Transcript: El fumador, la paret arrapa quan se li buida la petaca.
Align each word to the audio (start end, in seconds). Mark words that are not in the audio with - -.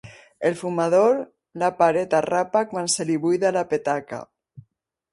El 0.49 0.55
fumador, 0.61 1.19
la 1.65 1.69
paret 1.83 2.17
arrapa 2.23 2.65
quan 2.73 2.93
se 2.97 3.09
li 3.13 3.21
buida 3.27 3.55
la 3.61 3.67
petaca. 3.75 4.25